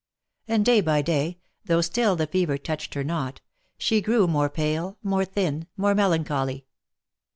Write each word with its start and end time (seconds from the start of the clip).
And 0.47 0.65
day 0.65 0.81
by 0.81 1.03
day, 1.03 1.37
though 1.65 1.81
still 1.81 2.15
the 2.15 2.25
fever 2.25 2.57
touched 2.57 2.95
her 2.95 3.03
not, 3.03 3.39
she 3.77 4.01
grew 4.01 4.25
more 4.25 4.49
pale, 4.49 4.97
more 5.03 5.25
thin, 5.25 5.67
more 5.77 5.93
melancholy. 5.93 6.65